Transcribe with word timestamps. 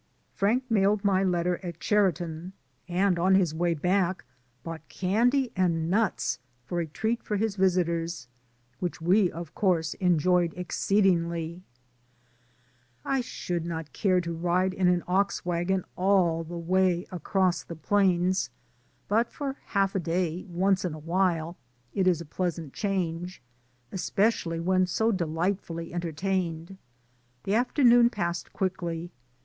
Frank 0.33 0.63
mailed 0.67 1.03
my 1.05 1.23
letter 1.23 1.59
at 1.63 1.79
Chara 1.79 2.11
ton, 2.11 2.53
and 2.87 3.19
on 3.19 3.35
his 3.35 3.53
way 3.53 3.75
back 3.75 4.25
bought 4.63 4.89
candy 4.89 5.51
and 5.55 5.91
nuts 5.91 6.39
for 6.65 6.79
a 6.79 6.87
treat 6.87 7.21
for 7.21 7.37
his 7.37 7.55
visitors, 7.55 8.27
which 8.79 8.99
we, 8.99 9.31
of 9.31 9.53
course, 9.53 9.93
enjoyed 9.99 10.55
exceedingly. 10.55 11.61
DAYS 13.05 13.05
ON 13.05 13.11
THE 13.11 13.11
ROAD. 13.11 13.11
33 13.11 13.11
I 13.11 13.21
should 13.21 13.65
not 13.67 13.93
care 13.93 14.21
to 14.21 14.33
ride 14.33 14.73
in 14.73 14.87
an 14.87 15.03
ox 15.07 15.45
wagon 15.45 15.85
all 15.95 16.43
the 16.43 16.57
way 16.57 17.05
across 17.11 17.63
the 17.63 17.75
plains, 17.75 18.49
but 19.07 19.31
for 19.31 19.57
half 19.65 19.93
a 19.93 19.99
day, 19.99 20.47
once 20.49 20.83
in 20.83 20.95
a 20.95 20.97
while, 20.97 21.57
it 21.93 22.07
is 22.07 22.19
a 22.19 22.25
pleasant 22.25 22.73
change, 22.73 23.39
especially 23.91 24.59
when 24.59 24.87
so 24.87 25.11
delightfully 25.11 25.93
entertained. 25.93 26.79
The 27.43 27.53
afternoon 27.53 28.09
passed 28.09 28.51
quickly. 28.51 29.11